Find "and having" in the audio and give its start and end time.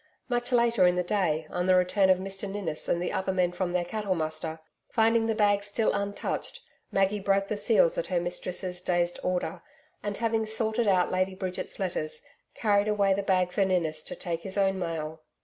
10.01-10.47